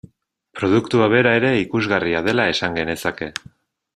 Produktua 0.59 1.09
bera 1.15 1.33
ere 1.41 1.51
ikusgarria 1.65 2.23
dela 2.31 2.49
esan 2.55 2.79
genezake. 2.81 3.31